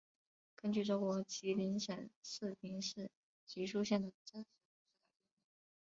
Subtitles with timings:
[0.55, 3.11] 根据中国吉林省四平市
[3.53, 4.71] 梨树县的真实故事改编。